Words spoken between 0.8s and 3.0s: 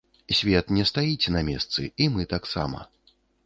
стаіць на месцы, і мы таксама.